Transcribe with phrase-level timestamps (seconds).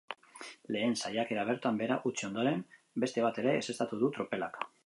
[0.75, 2.67] Lehen saiakera bertan behera utzi ondoren,
[3.05, 4.63] beste bat ere ezeztatu du tropelak.